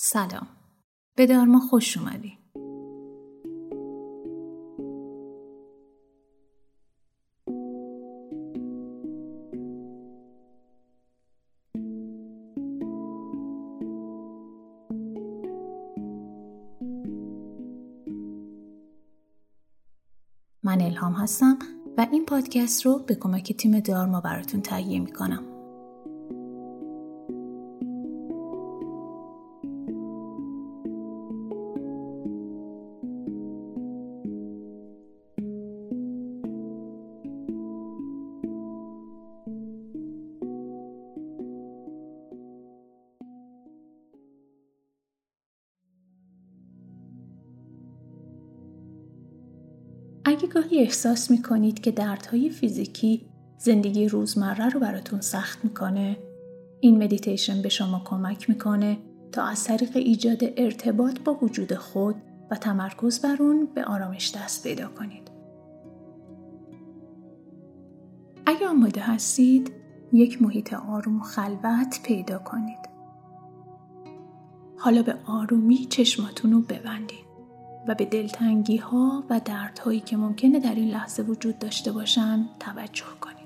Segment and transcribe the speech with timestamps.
[0.00, 0.46] سلام.
[1.16, 2.38] به دارما خوش اومدی.
[20.62, 21.58] من الهام هستم
[21.96, 25.57] و این پادکست رو به کمک تیم دارما براتون تهیه می‌کنم.
[50.38, 53.26] اگه گاهی احساس می‌کنید که دردهای فیزیکی
[53.58, 56.16] زندگی روزمره رو براتون سخت می‌کنه
[56.80, 58.98] این مدیتیشن به شما کمک می‌کنه
[59.32, 62.14] تا از طریق ایجاد ارتباط با وجود خود
[62.50, 65.30] و تمرکز بر اون به آرامش دست پیدا کنید.
[68.46, 69.72] اگه آماده هستید
[70.12, 72.88] یک محیط آروم و خلوت پیدا کنید.
[74.76, 77.27] حالا به آرومی چشماتون رو ببندید.
[77.86, 83.04] و به دلتنگی ها و دردهایی که ممکنه در این لحظه وجود داشته باشن توجه
[83.20, 83.37] کنید.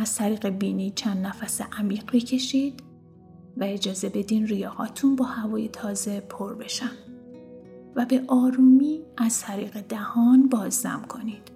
[0.00, 2.82] از طریق بینی چند نفس عمیق بکشید
[3.56, 6.90] و اجازه بدین ریاهاتون با هوای تازه پر بشن
[7.96, 11.50] و به آرومی از طریق دهان بازدم کنید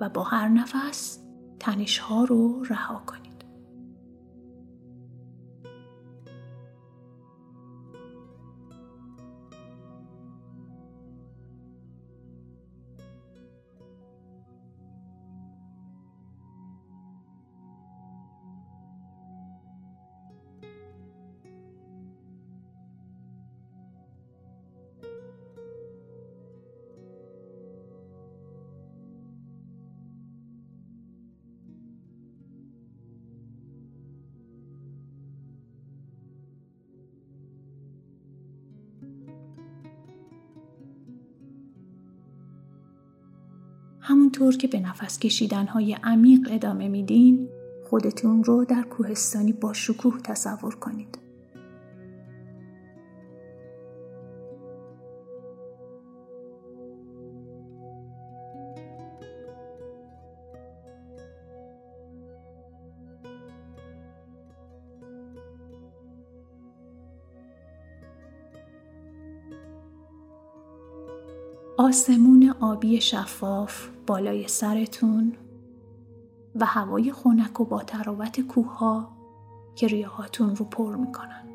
[0.00, 1.18] و با هر نفس
[1.58, 3.25] تنش ها رو رها کنید.
[44.08, 47.48] همونطور که به نفس کشیدن های عمیق ادامه میدین
[47.90, 51.25] خودتون رو در کوهستانی با شکوه تصور کنید.
[71.78, 75.32] آسمون آبی شفاف بالای سرتون
[76.54, 79.06] و هوای خنک و با تراوت کوه
[79.74, 81.48] که ریاهاتون رو پر می‌کنن.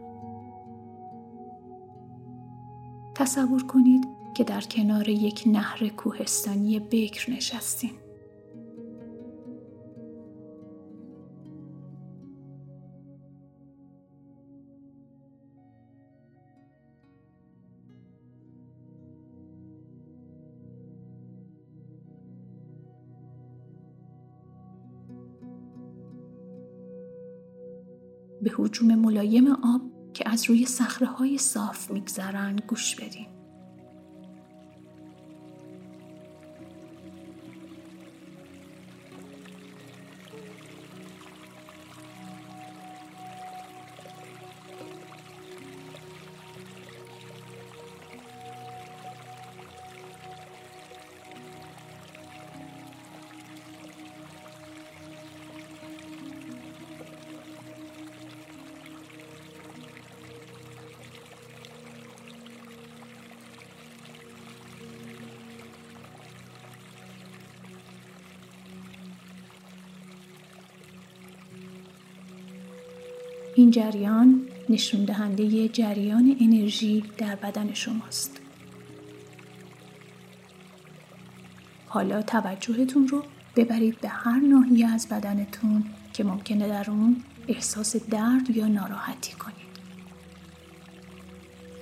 [3.16, 8.01] تصور کنید که در کنار یک نهر کوهستانی بکر نشستین.
[28.52, 29.82] به حجوم ملایم آب
[30.14, 33.28] که از روی صخره های صاف میگذرن گوش بدین.
[73.62, 78.38] این جریان نشون دهنده جریان انرژی در بدن شماست.
[81.88, 83.24] حالا توجهتون رو
[83.56, 89.56] ببرید به هر ناحیه از بدنتون که ممکنه در اون احساس درد یا ناراحتی کنید.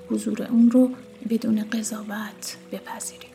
[0.09, 0.91] حضور اون رو
[1.29, 3.28] بدون قضاوت بپذیرید.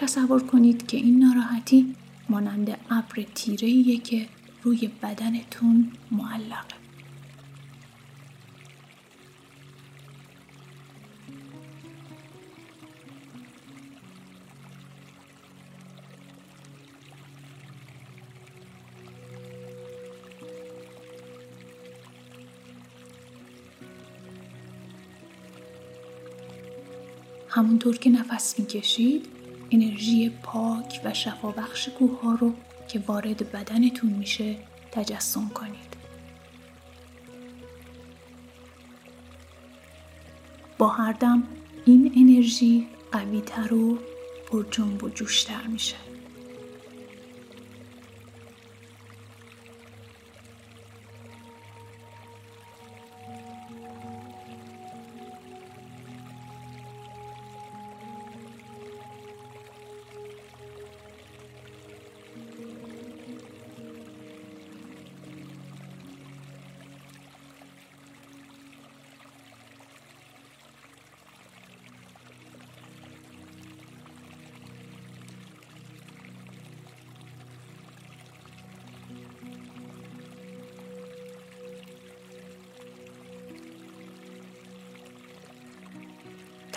[0.00, 1.94] تصور کنید که این ناراحتی
[2.28, 4.28] مانند ابر تیره که
[4.62, 6.80] روی بدنتون معلقه.
[27.48, 29.39] همونطور که نفس می‌کشید
[29.70, 32.52] انرژی پاک و شفابخش کوه ها رو
[32.88, 34.56] که وارد بدنتون میشه
[34.92, 35.96] تجسم کنید.
[40.78, 41.42] با هر دم
[41.86, 43.98] این انرژی قویتر و
[44.50, 46.09] پرجنب و جوشتر میشه.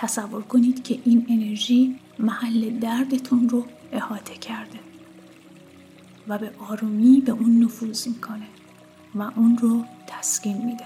[0.03, 4.79] تصور کنید که این انرژی محل دردتون رو احاطه کرده
[6.27, 8.47] و به آرومی به اون نفوذ می‌کنه
[9.15, 10.85] و اون رو تسکین میده.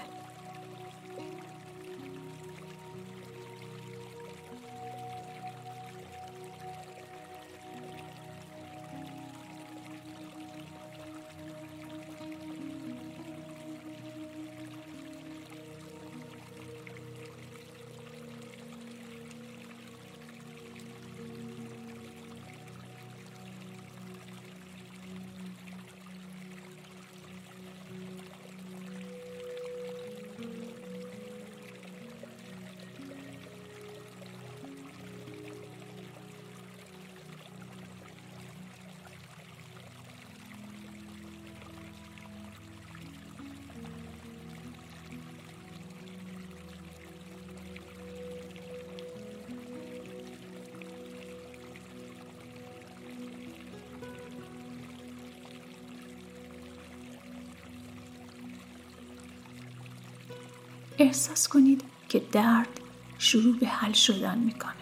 [60.98, 62.80] احساس کنید که درد
[63.18, 64.72] شروع به حل شدن می‌کنه.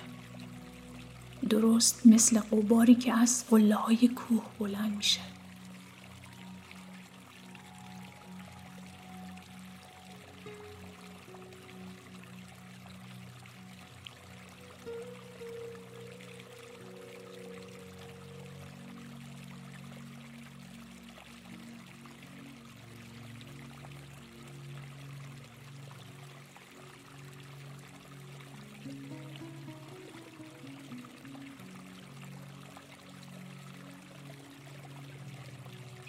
[1.49, 5.21] درست مثل قباری که از قله های کوه بلند میشه.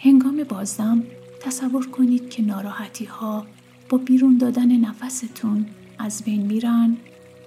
[0.00, 1.04] هنگام بازدم
[1.40, 3.46] تصور کنید که ناراحتی ها
[3.88, 5.66] با بیرون دادن نفستون
[5.98, 6.96] از بین میرن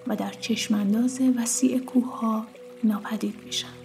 [0.08, 2.46] و در چشمانداز وسیع کوه ها
[2.84, 3.81] ناپدید میشن.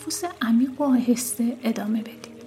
[0.00, 2.40] تنفس عمیق و آهسته ادامه بدید.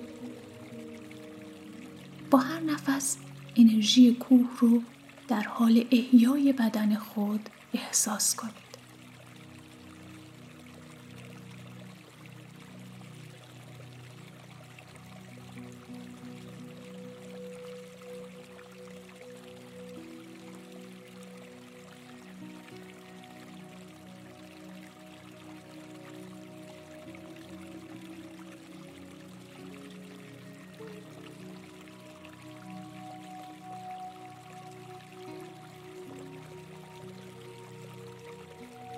[2.31, 3.17] با هر نفس
[3.55, 4.81] انرژی کوه رو
[5.27, 8.62] در حال احیای بدن خود احساس کنید.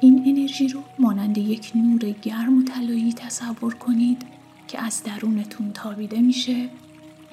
[0.05, 4.25] این انرژی رو مانند یک نور گرم و طلایی تصور کنید
[4.67, 6.69] که از درونتون تابیده میشه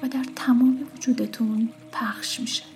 [0.01, 2.72] و در تمام وجودتون پخش میشه.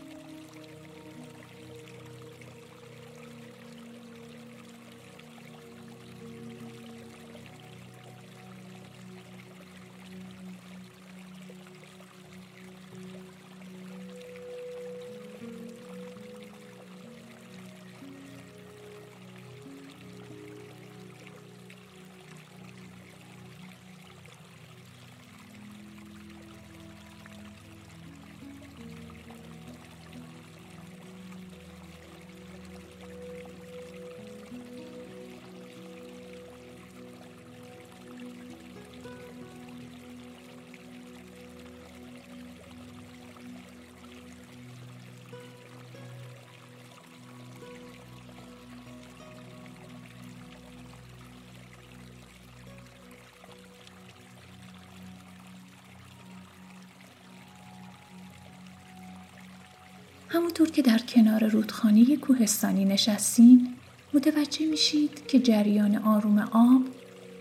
[60.30, 63.74] همونطور که در کنار رودخانه کوهستانی نشستین
[64.14, 66.82] متوجه میشید که جریان آروم آب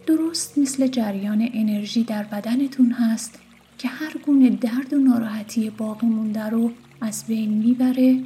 [0.07, 3.39] درست مثل جریان انرژی در بدنتون هست
[3.79, 8.21] که هر گونه درد و ناراحتی باقی مونده رو از بین می‌بره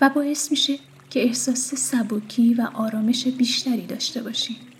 [0.00, 0.78] و باعث میشه
[1.10, 4.71] که احساس سبکی و آرامش بیشتری داشته باشید.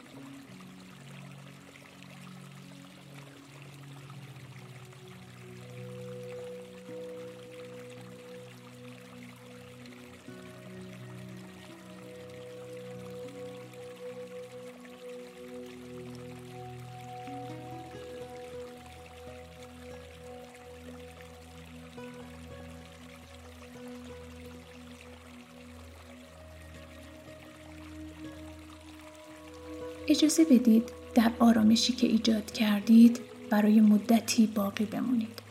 [30.08, 35.41] اجازه بدید در آرامشی که ایجاد کردید برای مدتی باقی بمونید.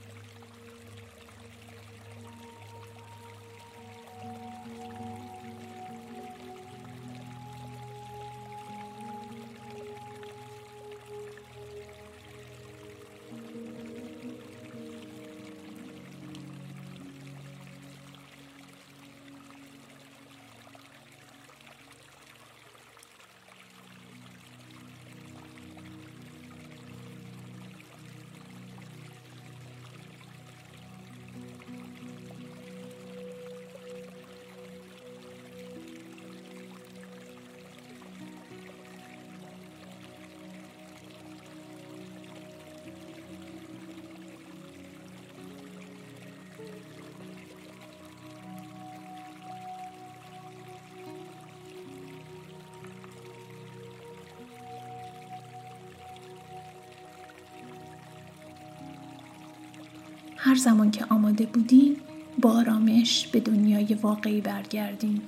[60.43, 61.98] هر زمان که آماده بودین
[62.41, 65.21] با آرامش به دنیای واقعی برگردین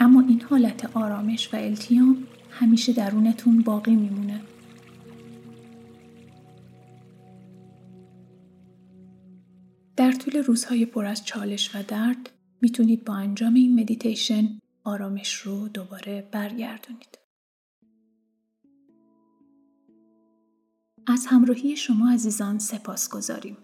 [0.00, 4.40] اما این حالت آرامش و التیام همیشه درونتون باقی میمونه
[9.96, 12.30] در طول روزهای پر از چالش و درد
[12.60, 17.18] می‌تونید با انجام این مدیتیشن آرامش رو دوباره برگردونید.
[21.06, 23.56] از همراهی شما عزیزان سپاس گذاریم.